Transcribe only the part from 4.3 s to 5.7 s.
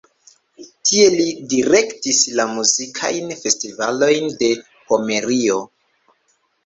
de Pomerio.